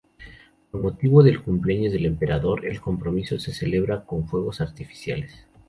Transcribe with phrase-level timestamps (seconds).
[0.71, 5.45] Con motivo del cumpleaños del emperador, el compromiso se celebra con fuegos artificiales.